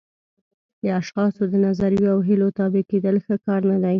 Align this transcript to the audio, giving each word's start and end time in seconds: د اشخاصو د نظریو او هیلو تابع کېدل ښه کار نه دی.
د 0.81 0.85
اشخاصو 0.99 1.43
د 1.51 1.53
نظریو 1.65 2.11
او 2.13 2.19
هیلو 2.27 2.47
تابع 2.57 2.83
کېدل 2.91 3.15
ښه 3.25 3.35
کار 3.45 3.61
نه 3.69 3.77
دی. 3.81 3.89